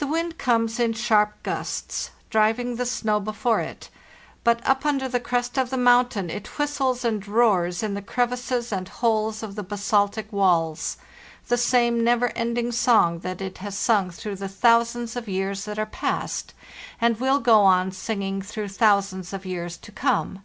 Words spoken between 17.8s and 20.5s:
singing through thousands of years to come.